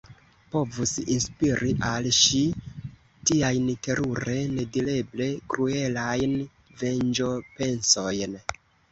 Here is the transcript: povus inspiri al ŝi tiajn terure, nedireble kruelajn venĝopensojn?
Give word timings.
povus 0.53 0.91
inspiri 1.15 1.73
al 1.89 2.05
ŝi 2.19 2.39
tiajn 3.31 3.67
terure, 3.87 4.37
nedireble 4.53 5.27
kruelajn 5.55 6.33
venĝopensojn? 6.81 8.35